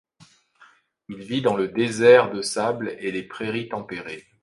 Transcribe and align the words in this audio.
Il 1.09 1.17
vit 1.21 1.43
dans 1.43 1.55
les 1.55 1.67
déserts 1.67 2.31
de 2.31 2.41
sables 2.41 2.95
et 2.97 3.11
les 3.11 3.21
prairies 3.21 3.69
tempérées. 3.69 4.25